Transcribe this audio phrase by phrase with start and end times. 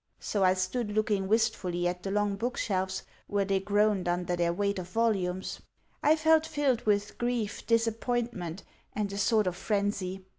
[0.19, 4.79] So I stood looking wistfully at the long bookshelves where they groaned under their weight
[4.79, 5.61] of volumes.
[6.01, 10.25] I felt filled with grief, disappointment, and a sort of frenzy.